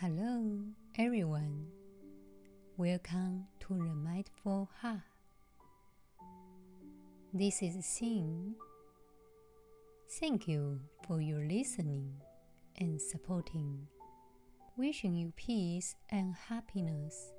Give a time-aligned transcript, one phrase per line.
[0.00, 0.60] Hello,
[0.96, 1.66] everyone.
[2.76, 5.00] Welcome to the Mindful Heart.
[7.34, 8.52] This is Xin.
[10.20, 12.12] Thank you for your listening
[12.76, 13.88] and supporting.
[14.76, 17.32] Wishing you peace and happiness.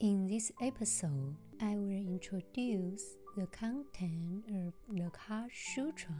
[0.00, 6.16] In this episode, I will introduce the content of the Heart Sutra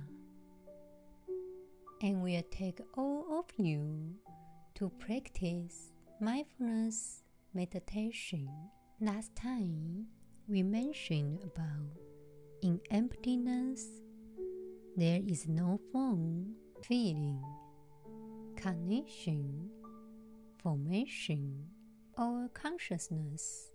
[2.02, 4.14] and will take all of you
[4.74, 7.22] to practice mindfulness
[7.54, 8.48] meditation.
[9.00, 10.06] Last time
[10.48, 11.96] we mentioned about
[12.62, 13.86] in emptiness
[14.96, 17.42] there is no form, feeling,
[18.56, 19.70] perception,
[20.62, 21.64] formation,
[22.16, 23.70] or consciousness.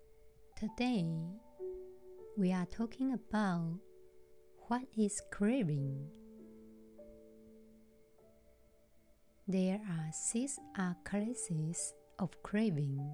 [0.58, 1.06] Today
[2.38, 3.80] we are talking about
[4.68, 6.08] what is craving.
[9.46, 10.58] There are six
[11.04, 13.14] classes of craving,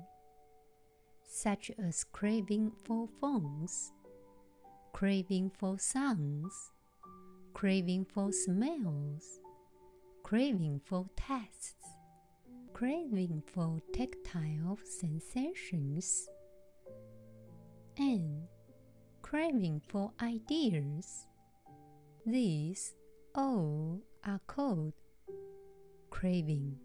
[1.25, 3.91] such as craving for phones,
[4.94, 6.53] craving for sounds,
[7.55, 9.39] craving for smells,
[10.21, 11.95] craving for tastes,
[12.73, 16.30] craving for tactile sensations,
[17.97, 18.43] and
[19.23, 21.25] craving for ideas.
[22.23, 22.93] These
[23.33, 24.93] all are called
[26.20, 26.75] craving.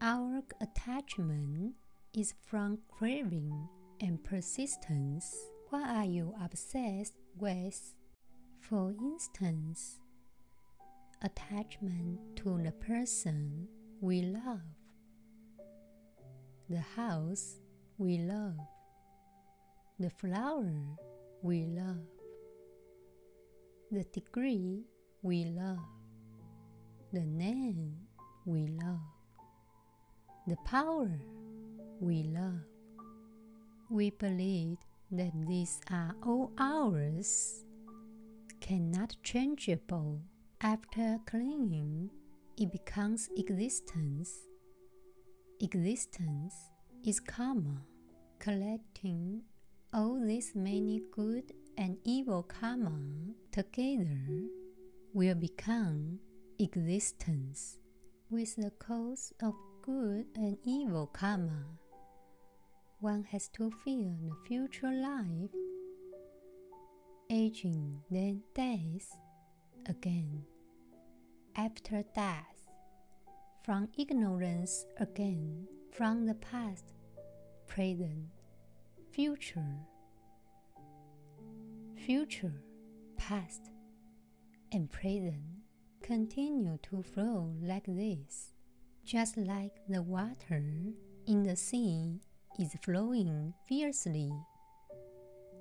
[0.00, 1.74] Our attachment
[2.12, 3.68] is from craving
[4.00, 5.32] and persistence.
[5.70, 7.94] What are you obsessed with?
[8.58, 10.00] For instance,
[11.22, 13.68] attachment to the person
[14.00, 14.66] we love,
[16.68, 17.60] the house
[17.98, 18.58] we love,
[20.00, 20.74] the flower
[21.40, 22.08] we love,
[23.92, 24.82] the degree
[25.22, 25.78] we love,
[27.12, 27.94] the name
[28.46, 29.00] we love,
[30.46, 31.10] the power
[32.00, 32.60] we love.
[33.90, 34.78] We believe
[35.10, 37.64] that these are all ours,
[38.60, 40.20] cannot changeable.
[40.60, 42.10] After clinging,
[42.56, 44.32] it becomes existence.
[45.60, 46.54] Existence
[47.04, 47.82] is karma,
[48.38, 49.42] collecting
[49.92, 53.00] all these many good and evil karma
[53.50, 54.20] together
[55.12, 56.20] will become
[56.60, 57.78] existence
[58.28, 61.64] with the cause of good and evil karma.
[62.98, 65.50] One has to fear the future life,
[67.30, 69.16] aging, then death
[69.88, 70.42] again.
[71.54, 72.68] After death,
[73.64, 76.94] from ignorance again, from the past,
[77.68, 78.26] present,
[79.12, 79.76] future,
[82.04, 82.62] future,
[83.16, 83.70] past,
[84.72, 85.65] and present
[86.06, 88.52] continue to flow like this,
[89.04, 90.62] just like the water
[91.26, 92.20] in the sea
[92.60, 94.30] is flowing fiercely,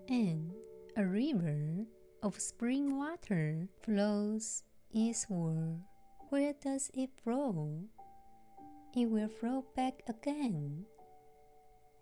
[0.07, 0.53] and
[0.97, 1.87] a river
[2.21, 4.61] of spring water flows
[4.93, 5.81] eastward.
[6.29, 7.81] Where does it flow?
[8.95, 10.85] It will flow back again.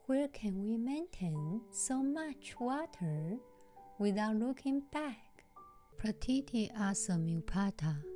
[0.07, 3.37] Where can we maintain so much water
[3.99, 5.45] without looking back?
[5.97, 8.12] Pratityasamutpada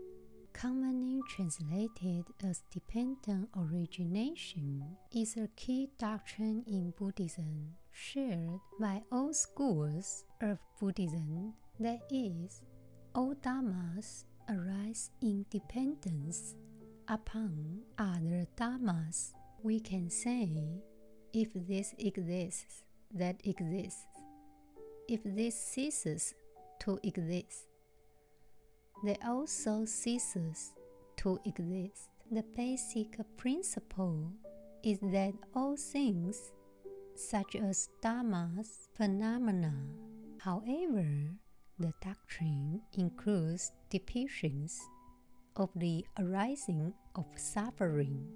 [0.58, 4.84] commonly translated as dependent origination,
[5.16, 11.54] is a key doctrine in Buddhism shared by all schools of Buddhism.
[11.80, 12.64] That is,
[13.14, 16.56] all dharmas arise in dependence
[17.08, 19.34] upon other dharmas.
[19.62, 20.82] We can say,
[21.34, 24.08] if this exists, that exists.
[25.08, 26.34] If this ceases
[26.80, 27.67] to exist,
[29.04, 30.74] they also ceases
[31.18, 32.10] to exist.
[32.32, 34.32] The basic principle
[34.84, 36.52] is that all things,
[37.16, 39.74] such as dharmas, phenomena,
[40.40, 41.32] however,
[41.80, 44.78] the doctrine includes depictions
[45.56, 48.28] of the arising of suffering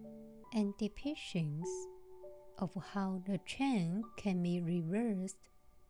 [0.53, 1.65] and depictions
[2.59, 5.37] of how the chain can be reversed.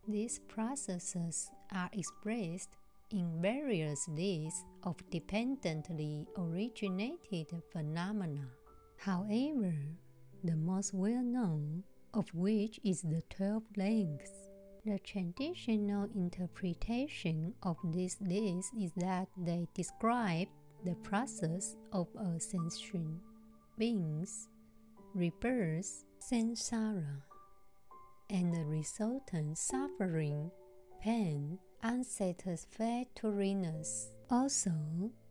[0.08, 2.70] These processes are expressed
[3.14, 8.48] in various lists of dependently originated phenomena.
[8.98, 9.74] However,
[10.44, 14.32] the most well known of which is the 12 links.
[14.86, 20.48] The traditional interpretation of this list is that they describe
[20.84, 23.20] the process of ascension,
[23.78, 24.50] beings,
[25.14, 27.22] rebirth, samsara,
[28.30, 30.50] and the resultant suffering,
[31.02, 34.12] pain, unsatisfactoriness.
[34.30, 34.72] Also,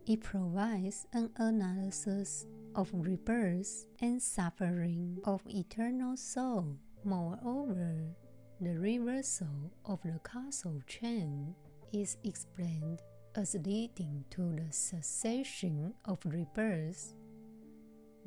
[0.07, 6.77] it provides an analysis of rebirth and suffering of eternal soul.
[7.05, 8.17] Moreover,
[8.61, 11.55] the reversal of the causal chain
[11.93, 13.01] is explained
[13.35, 17.15] as leading to the cessation of rebirth.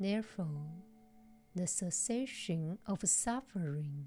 [0.00, 0.66] Therefore,
[1.54, 4.06] the cessation of suffering.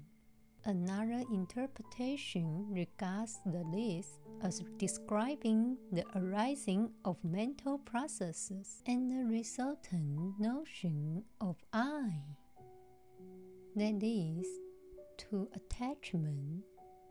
[0.68, 10.38] Another interpretation regards the list as describing the arising of mental processes and the resultant
[10.38, 12.10] notion of I.
[13.76, 14.46] That is,
[15.16, 16.64] to attachment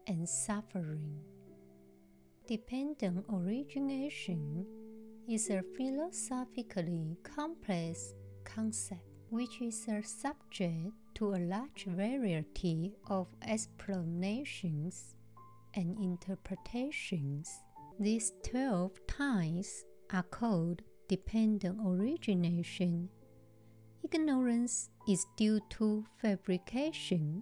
[0.06, 1.18] and suffering.
[2.48, 4.68] Dependent origination
[5.28, 8.14] is a philosophically complex
[8.44, 15.16] concept which is a subject to a large variety of explanations
[15.74, 17.50] and interpretations.
[18.00, 19.84] These 12 types
[20.14, 23.10] are called dependent origination.
[24.04, 27.42] Ignorance is due to fabrication.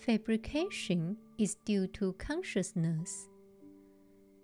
[0.00, 3.28] Fabrication is due to consciousness.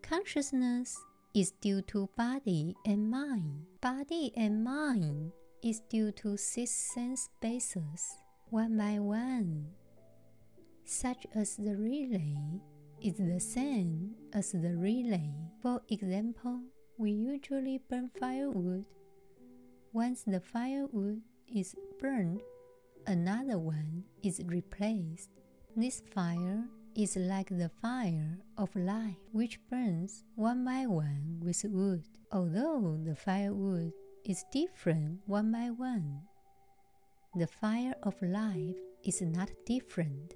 [0.03, 0.99] Consciousness
[1.35, 3.65] is due to body and mind.
[3.81, 5.33] Body and mind
[5.63, 8.19] is due to six sense bases,
[8.51, 9.67] one by one,
[10.85, 12.37] such as the relay
[13.01, 15.31] is the same as the relay.
[15.63, 16.61] For example,
[16.99, 18.85] we usually burn firewood.
[19.93, 22.41] Once the firewood is burned,
[23.07, 25.31] another one is replaced.
[25.77, 26.65] This fire
[26.95, 32.03] is like the fire of life, which burns one by one with wood.
[32.33, 33.93] Although the firewood
[34.25, 36.23] is different one by one,
[37.35, 40.35] the fire of life is not different.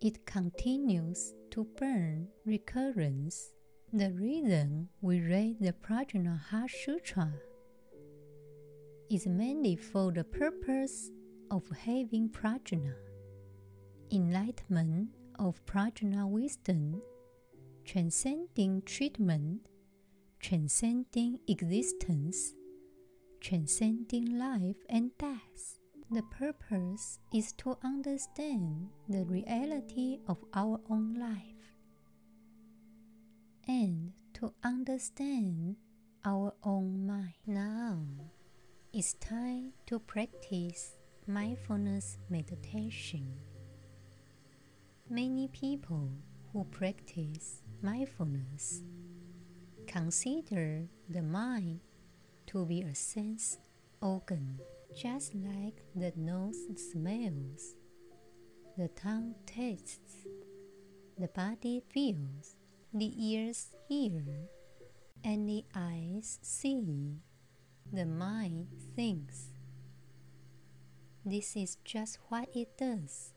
[0.00, 3.52] It continues to burn recurrence.
[3.92, 7.32] The reason we read the Prajnaha Sutra
[9.10, 11.10] is mainly for the purpose
[11.50, 12.94] of having prajna
[14.12, 15.08] enlightenment
[15.38, 17.00] of prajna wisdom,
[17.84, 19.60] transcending treatment,
[20.44, 22.52] transcending existence,
[23.40, 25.78] transcending life and death.
[26.10, 31.64] The purpose is to understand the reality of our own life
[33.66, 35.76] and to understand
[36.26, 37.32] our own mind.
[37.46, 38.02] Now,
[38.92, 40.94] it's time to practice
[41.26, 43.32] mindfulness meditation.
[45.08, 46.10] Many people
[46.52, 48.82] who practice mindfulness
[49.94, 51.78] consider the mind
[52.48, 53.58] to be a sense
[54.02, 54.58] organ,
[54.92, 57.76] just like the nose smells,
[58.76, 60.26] the tongue tastes,
[61.16, 62.56] the body feels,
[62.92, 64.24] the ears hear,
[65.22, 67.20] and the eyes see,
[67.92, 69.52] the mind thinks.
[71.24, 73.32] This is just what it does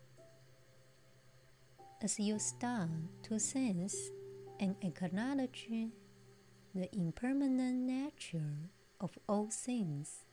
[2.02, 2.90] as you start
[3.22, 4.10] to sense
[4.58, 5.68] and acknowledge
[6.78, 8.70] the impermanent nature
[9.00, 10.24] of all things,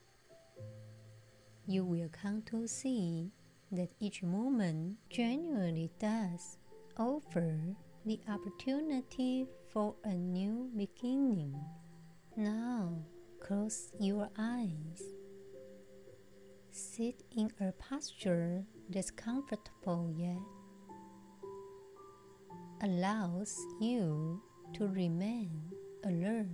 [1.66, 3.32] you will come to see
[3.72, 6.60] that each moment genuinely does
[6.98, 7.58] offer
[8.06, 11.60] the opportunity for a new beginning.
[12.38, 12.94] Now,
[13.40, 15.02] close your eyes.
[16.70, 20.38] Sit in a posture that's comfortable yet
[22.82, 24.40] allows you
[24.74, 25.75] to remain
[26.06, 26.48] alert.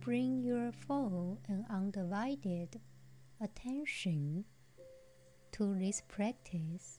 [0.00, 2.80] Bring your full and undivided
[3.40, 4.44] attention
[5.52, 6.98] to this practice.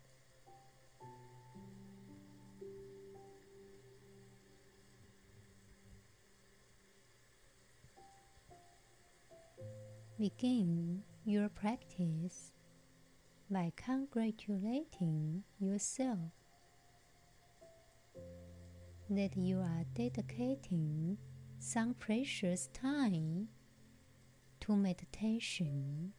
[10.17, 12.53] Begin your practice
[13.49, 16.42] by congratulating yourself
[19.09, 21.17] that you are dedicating
[21.59, 23.47] some precious time
[24.61, 26.13] to meditation.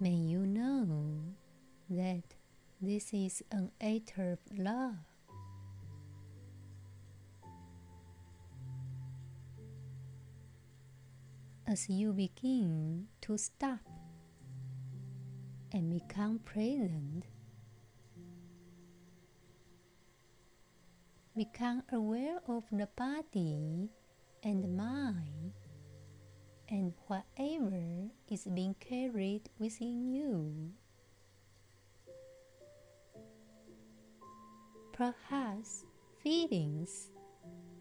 [0.00, 1.34] May you know
[1.90, 2.22] that
[2.80, 3.72] this is an
[4.16, 4.94] of love
[11.66, 13.80] as you begin to stop
[15.72, 17.26] and become present.
[21.38, 23.88] Become aware of the body
[24.42, 25.52] and mind
[26.68, 30.72] and whatever is being carried within you.
[34.98, 35.86] perhaps
[36.18, 37.10] feelings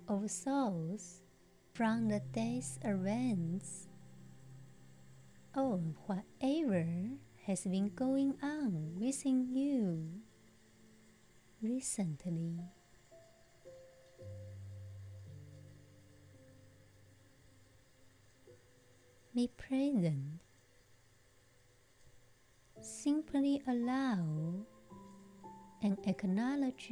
[0.08, 1.24] of souls
[1.74, 3.88] from the day's events
[5.56, 6.86] or whatever
[7.48, 10.22] has been going on within you
[11.60, 12.77] recently.
[19.38, 20.42] Be present.
[22.82, 24.66] Simply allow
[25.84, 26.90] and acknowledge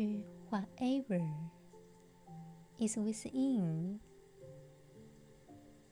[0.53, 1.25] whatever
[2.79, 3.99] is within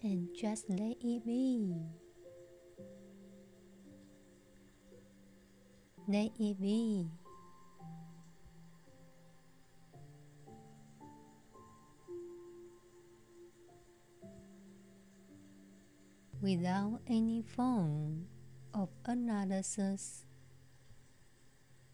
[0.03, 1.74] and just let it be.
[6.07, 7.10] Let it be.
[16.43, 18.25] Without any form
[18.73, 20.25] of analysis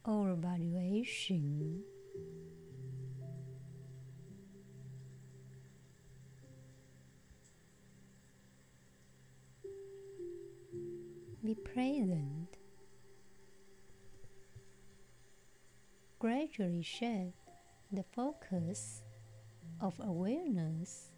[0.03, 1.83] or valuation.
[11.43, 12.57] Be present.
[16.17, 17.37] Gradually shift
[17.91, 19.03] the focus
[19.79, 21.11] of awareness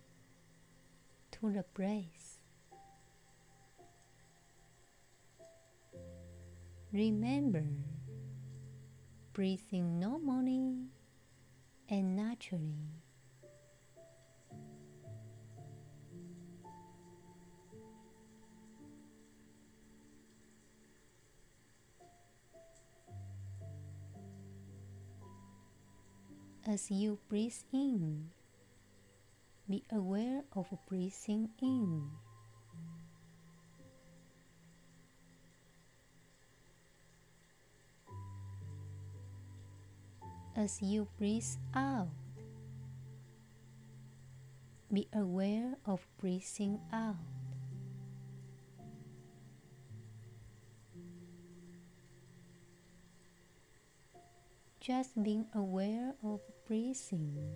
[1.31, 2.30] to the breath.
[6.93, 7.63] Remember,
[9.31, 10.75] breathing normally
[11.87, 12.99] and naturally.
[26.67, 28.31] As you breathe in,
[29.69, 32.11] be aware of breathing in.
[40.53, 42.09] As you breathe out,
[44.91, 47.15] be aware of breathing out.
[54.81, 57.55] Just being aware of breathing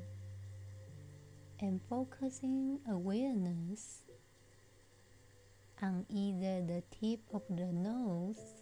[1.60, 4.04] and focusing awareness
[5.82, 8.55] on either the tip of the nose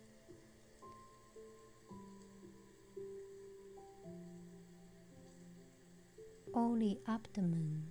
[6.83, 7.83] the abdomen.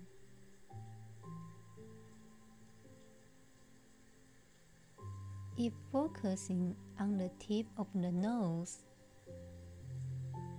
[5.57, 8.85] If focusing on the tip of the nose,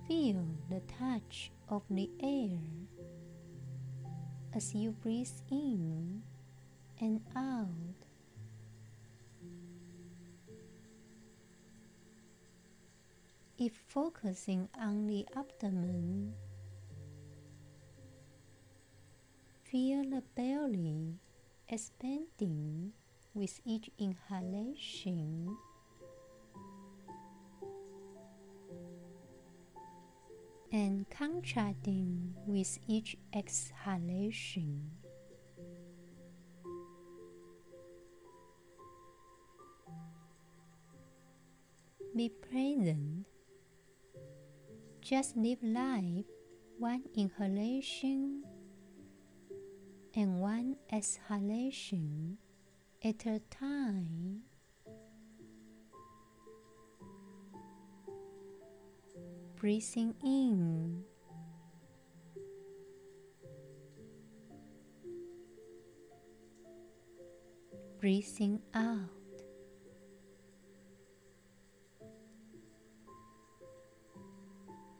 [0.07, 2.59] feel the touch of the air
[4.53, 6.21] as you breathe in
[6.99, 7.69] and out.
[13.57, 16.33] If focusing on the abdomen,
[19.75, 21.19] feel the belly
[21.67, 22.93] expanding
[23.33, 25.57] with each inhalation.
[30.71, 34.91] and contracting with each exhalation.
[42.15, 43.25] Be present.
[45.01, 46.25] Just live life
[46.77, 48.43] one inhalation
[50.15, 52.37] and one exhalation
[53.03, 54.43] at a time.
[59.65, 61.03] breathing in.
[67.99, 69.09] Breathing out.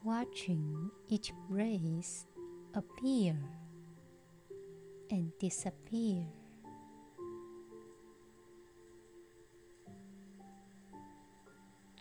[0.03, 2.25] Watching each breath
[2.73, 3.37] appear
[5.11, 6.25] and disappear.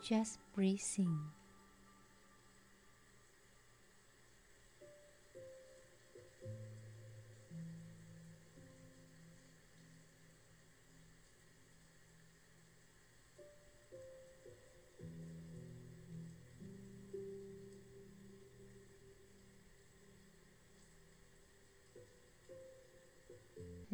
[0.02, 1.33] Just breathing.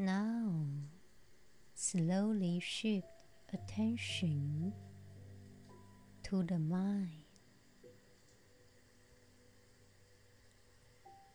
[0.01, 0.65] Now,
[1.75, 4.73] slowly shift attention
[6.23, 7.21] to the mind,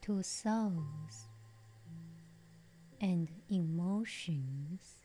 [0.01, 1.27] to thoughts
[3.00, 4.95] and emotions.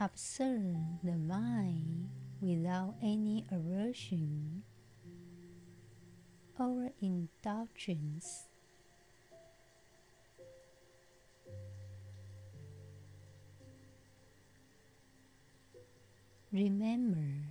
[0.00, 2.08] Observe the mind
[2.42, 4.64] without any aversion
[6.58, 8.48] or indulgence.
[16.52, 17.46] Remember,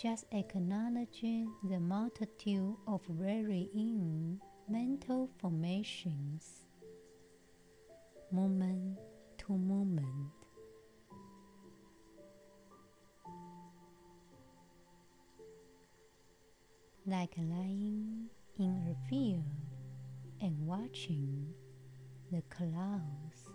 [0.00, 6.64] just acknowledging the multitude of varying mental formations,
[8.30, 8.96] moment
[9.38, 10.37] to moment.
[17.10, 19.42] Like lying in a field
[20.42, 21.54] and watching
[22.30, 23.48] the clouds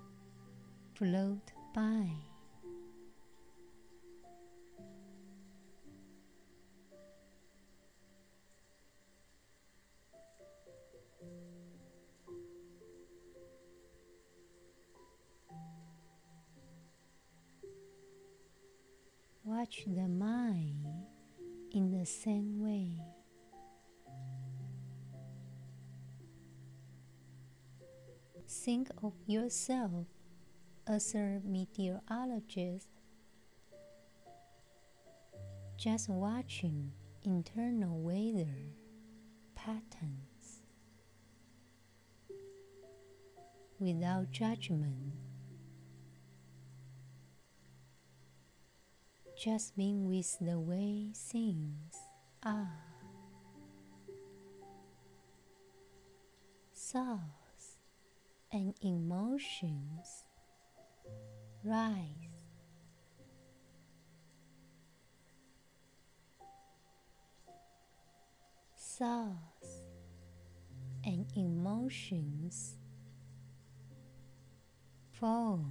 [0.96, 2.33] float by.
[28.63, 30.05] Think of yourself
[30.88, 32.88] as a meteorologist,
[35.75, 36.93] just watching
[37.24, 38.55] internal weather
[39.53, 40.62] patterns
[43.82, 45.12] without judgment.
[49.38, 51.98] Just being with the way things
[52.46, 52.79] are.
[56.74, 57.43] Thoughts
[58.54, 60.24] and emotions
[61.64, 61.98] rise.
[68.78, 69.82] Thoughts
[71.04, 72.78] and emotions
[75.12, 75.66] fall.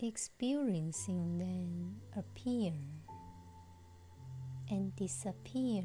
[0.00, 2.72] experiencing them appear
[4.70, 5.82] and disappear.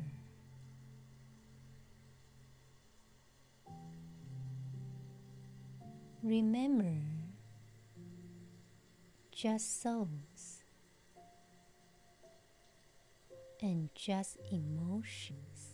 [6.24, 6.96] Remember,
[9.32, 10.64] just souls
[13.62, 15.74] and just emotions.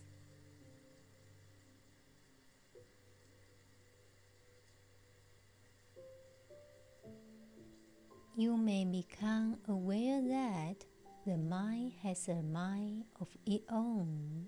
[8.39, 10.85] you may become aware that
[11.27, 14.45] the mind has a mind of its own.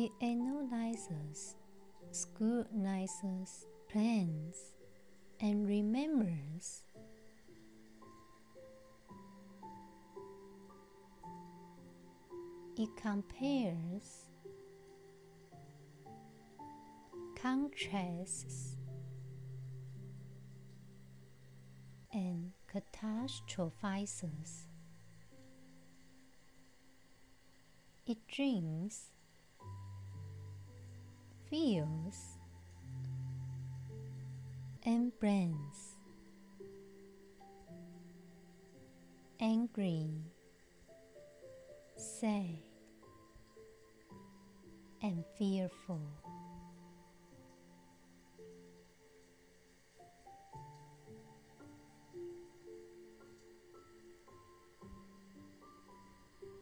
[0.00, 1.56] It analyzes,
[2.12, 4.76] scrutinizes, plans,
[5.40, 6.84] and remembers.
[12.76, 14.28] It compares
[17.34, 18.76] contrasts
[22.12, 24.68] and catastrophizes.
[28.06, 29.10] It drinks,
[31.50, 32.38] feels,
[34.84, 35.96] and brands.
[39.40, 40.10] Angry,
[41.96, 42.58] sad,
[45.02, 46.02] and fearful.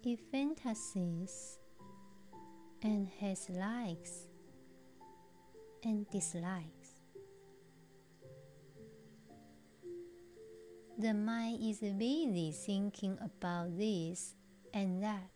[0.02, 1.58] He fantasies
[2.82, 4.28] and has likes
[5.82, 7.00] and dislikes.
[10.98, 14.34] The mind is busy thinking about this
[14.72, 15.30] and that.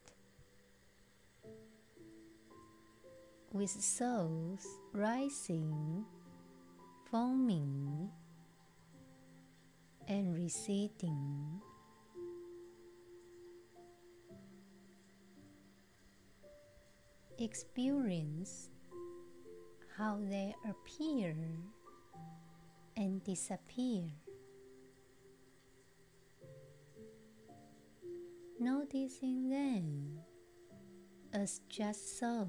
[3.52, 6.04] With souls rising,
[7.10, 8.10] foaming,
[10.08, 11.60] and receding.
[17.40, 18.68] experience
[20.00, 21.36] how they appear
[22.96, 24.04] and disappear.
[28.58, 30.20] Noticing them
[31.34, 32.48] as just souls.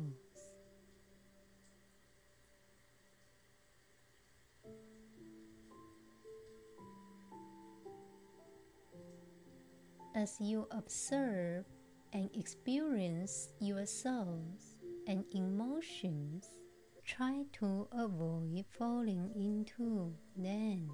[10.15, 11.65] As you observe
[12.13, 16.60] and experience yourselves and emotions,
[17.05, 20.89] try to avoid falling into them.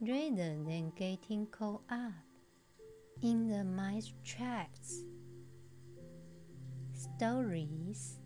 [0.00, 2.12] rather than getting caught up
[3.22, 5.02] in the mind tracks,
[6.94, 8.18] stories,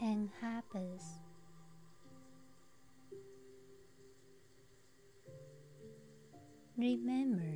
[0.00, 1.23] and habits.
[6.76, 7.54] Remember,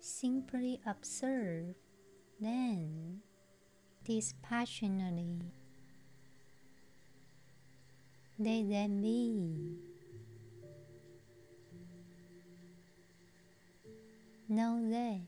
[0.00, 1.76] simply observe,
[2.40, 3.20] then
[4.04, 5.52] dispassionately.
[8.38, 9.78] Let them be.
[14.48, 15.20] Know that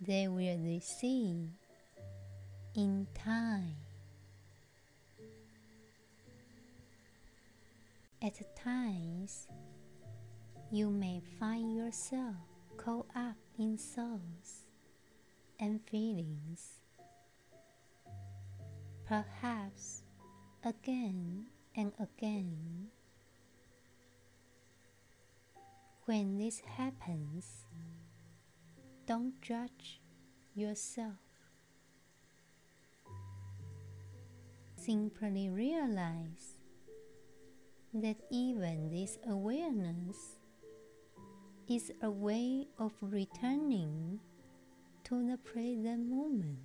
[0.00, 1.50] they will receive
[2.74, 3.76] in time.
[8.20, 9.46] At times,
[10.70, 12.36] you may find yourself
[12.76, 14.64] caught up in thoughts
[15.58, 16.80] and feelings.
[19.06, 20.02] Perhaps
[20.62, 22.88] again and again.
[26.04, 27.64] When this happens,
[29.06, 30.00] don't judge
[30.54, 31.16] yourself.
[34.76, 36.56] Simply realize
[37.94, 40.37] that even this awareness
[41.68, 44.18] is a way of returning
[45.04, 46.58] to the present moment.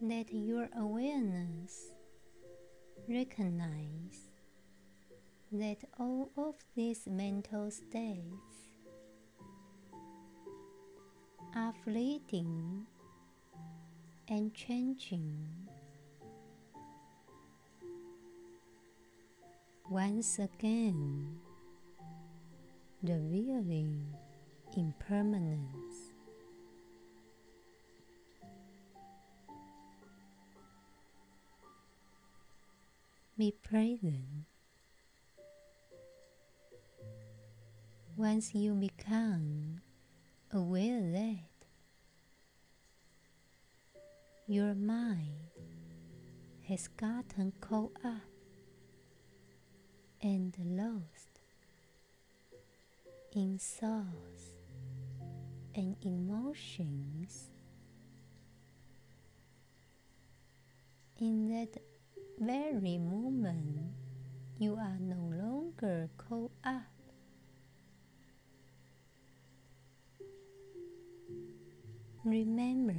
[0.00, 1.90] Let your awareness
[3.08, 4.28] recognize
[5.50, 8.68] that all of these mental states
[11.56, 12.86] are fleeting
[14.28, 15.48] and changing.
[19.90, 21.34] Once again,
[23.02, 24.04] revealing
[24.76, 26.12] impermanence.
[33.38, 34.44] Be present.
[38.14, 39.80] Once you become
[40.52, 41.48] aware that
[44.46, 45.48] your mind
[46.68, 48.27] has gotten caught up
[50.22, 51.40] and lost
[53.32, 54.54] in thoughts
[55.74, 57.50] and emotions.
[61.20, 61.80] In that
[62.38, 63.92] very moment,
[64.58, 66.82] you are no longer caught up.
[72.24, 72.94] Remember,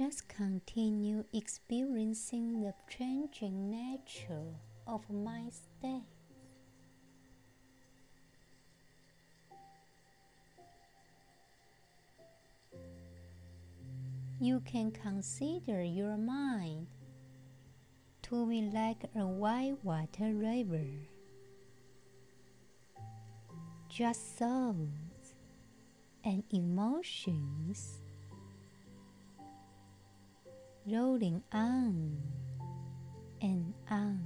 [0.00, 4.54] just continue experiencing the changing nature
[4.86, 6.06] of my state.
[14.40, 16.86] You can consider your mind
[18.22, 20.86] to be like a white water river.
[23.90, 25.34] Just thoughts
[26.24, 27.99] and emotions
[30.86, 32.16] rolling on
[33.40, 34.20] and on.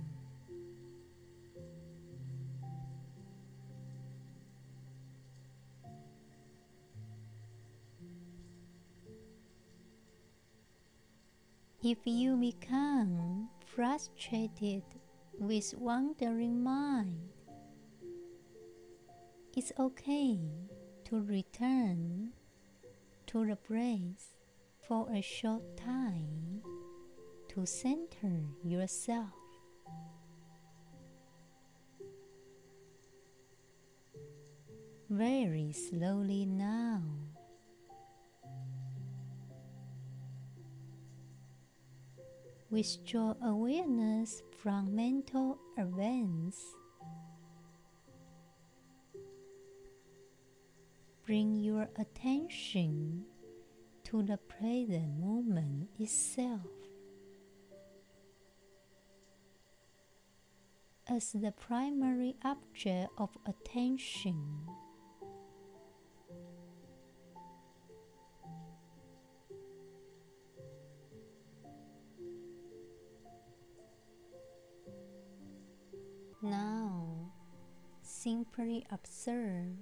[11.82, 14.84] If you become frustrated
[15.38, 17.28] with wandering mind,
[19.54, 20.40] it's okay
[21.04, 22.32] to return
[23.26, 24.34] to the breath
[24.86, 26.60] for a short time
[27.48, 29.32] to center yourself.
[35.08, 37.02] Very slowly now.
[42.70, 46.60] Withdraw awareness from mental events.
[51.24, 53.24] Bring your attention
[54.14, 56.60] to the present moment itself
[61.08, 64.38] as the primary object of attention.
[76.40, 77.32] Now,
[78.00, 79.74] simply observe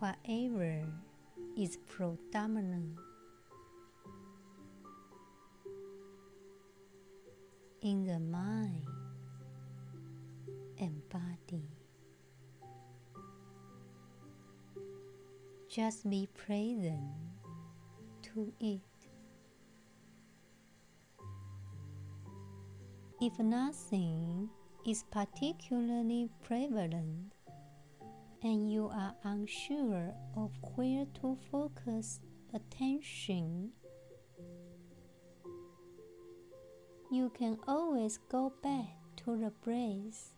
[0.00, 0.84] whatever
[1.56, 3.05] is predominant
[7.86, 8.82] in the mind
[10.80, 11.62] and body.
[15.70, 16.98] Just be present
[18.22, 18.80] to it.
[23.20, 24.50] If nothing
[24.84, 27.34] is particularly prevalent
[28.42, 32.18] and you are unsure of where to focus
[32.52, 33.70] attention
[37.10, 40.32] you can always go back to the breath.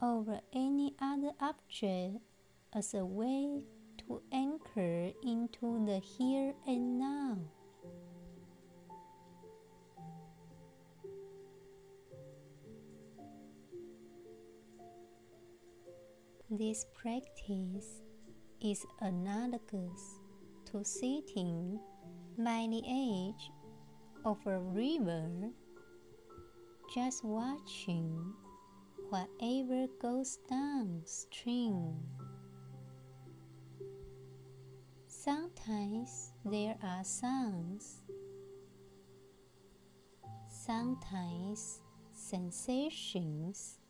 [0.00, 2.18] Over any other object
[2.74, 3.62] as a way
[3.98, 7.38] to anchor into the here and now.
[16.58, 18.02] This practice
[18.62, 20.20] is analogous
[20.66, 21.80] to sitting
[22.38, 23.50] by the edge
[24.24, 25.50] of a river,
[26.94, 28.32] just watching
[29.08, 31.96] whatever goes downstream.
[35.08, 38.04] Sometimes there are sounds,
[40.48, 41.80] sometimes
[42.12, 43.80] sensations,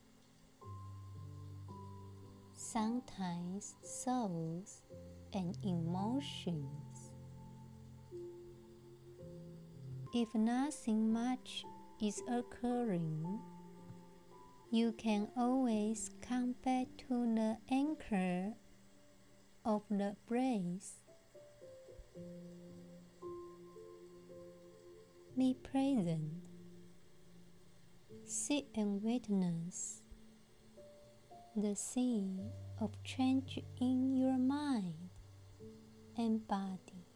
[2.75, 4.83] sometimes souls
[5.33, 7.13] and emotions.
[10.13, 11.65] If nothing much
[12.03, 13.39] is occurring,
[14.73, 18.55] you can always come back to the anchor
[19.65, 20.99] of the breath
[25.39, 26.43] be present.
[28.25, 30.01] Sit and witness
[31.57, 35.11] the scene of change in your mind
[36.17, 37.07] and body.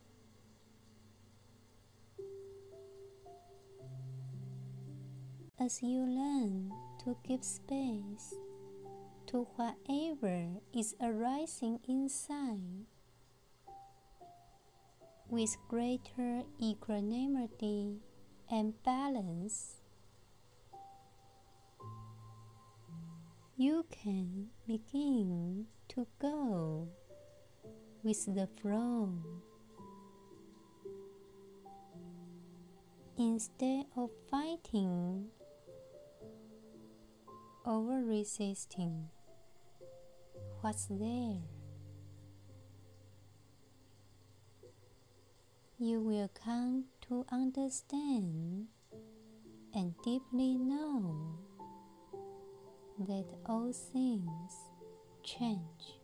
[5.60, 6.72] As you learn
[7.04, 8.34] to give space
[9.26, 12.86] to whatever is arising inside,
[15.28, 17.98] with greater equanimity
[18.50, 19.77] and balance,
[23.58, 26.86] you can begin to go
[28.04, 29.12] with the flow
[33.18, 35.26] instead of fighting
[37.66, 39.08] or resisting
[40.60, 41.42] what's there.
[45.80, 48.66] you will come to understand
[49.72, 51.47] and deeply know
[53.06, 54.52] that all things
[55.22, 55.98] change.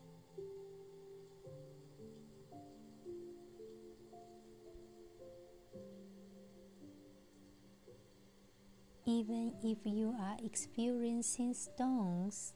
[9.07, 12.55] Even if you are experiencing storms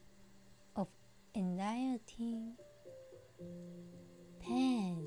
[0.76, 0.86] of
[1.34, 2.54] anxiety,
[4.40, 5.04] pain,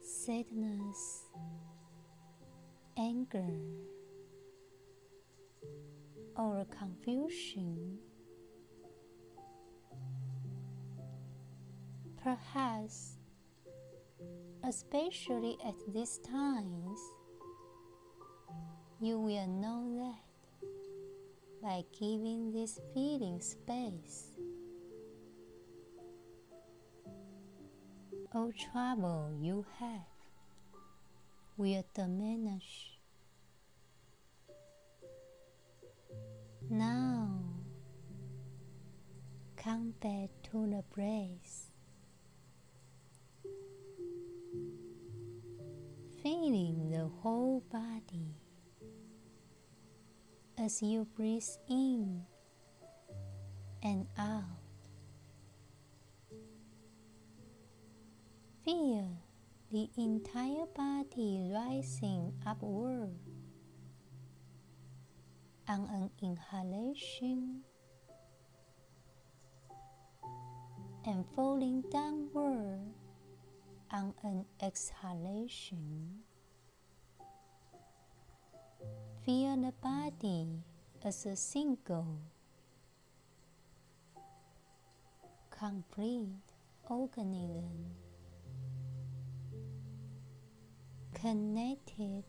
[0.00, 1.24] sadness,
[2.96, 3.48] anger,
[6.36, 7.98] or confusion.
[12.22, 13.18] Perhaps,
[14.62, 16.98] especially at these times,
[19.00, 20.24] you will know that
[21.62, 24.30] by giving this feeling space.
[28.34, 30.08] All trouble you have
[31.56, 32.93] will diminish.
[36.70, 37.40] Now,
[39.56, 41.70] come back to the breath,
[46.22, 48.34] feeling the whole body
[50.58, 52.22] as you breathe in
[53.82, 54.42] and out.
[58.64, 59.18] Feel
[59.70, 63.33] the entire body rising upward
[65.68, 67.60] on an inhalation
[71.06, 72.80] and falling downward
[73.90, 76.22] on an exhalation.
[79.24, 80.48] Feel the body
[81.02, 82.18] as a single,
[85.50, 86.42] complete
[86.88, 87.94] organism.
[91.24, 92.22] connected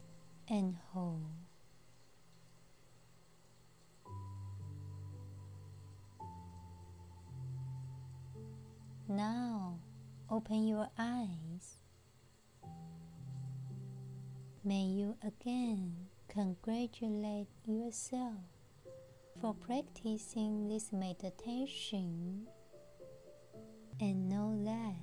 [0.48, 1.45] and whole.
[9.08, 9.78] Now
[10.32, 11.78] open your eyes.
[14.64, 18.42] May you again congratulate yourself
[19.40, 22.48] for practicing this meditation
[24.00, 24.96] and know that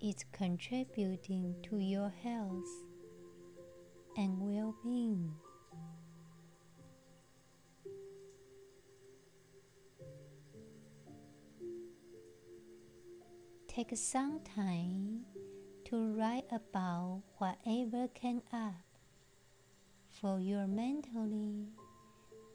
[0.00, 2.70] it's contributing to your health
[4.16, 5.34] and well being.
[13.74, 15.24] Take some time
[15.86, 18.74] to write about whatever came up
[20.10, 21.68] for you mentally,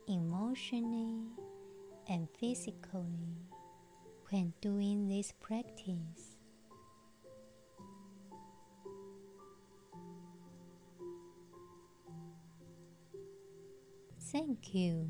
[0.08, 1.24] emotionally,
[2.08, 3.34] and physically
[4.30, 6.38] when doing this practice.
[14.22, 15.10] Thank you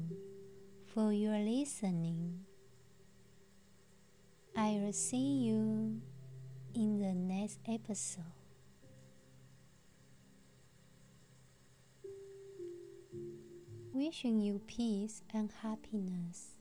[0.86, 2.47] for your listening.
[4.60, 6.02] I will see you
[6.74, 8.24] in the next episode.
[13.93, 16.57] Wishing you peace and happiness.